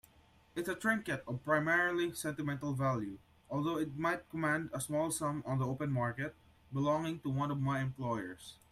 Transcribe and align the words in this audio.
It's 0.55 0.67
a 0.67 0.73
trinket 0.73 1.23
of 1.27 1.43
primarily 1.43 2.11
sentimental 2.15 2.73
value, 2.73 3.19
although 3.51 3.77
it 3.77 3.95
might 3.95 4.27
command 4.31 4.71
a 4.73 4.81
small 4.81 5.11
sum 5.11 5.43
on 5.45 5.59
the 5.59 5.67
open 5.67 5.91
market, 5.91 6.33
belonging 6.73 7.19
to 7.19 7.29
one 7.29 7.51
of 7.51 7.61
my 7.61 7.81
employers. 7.81 8.55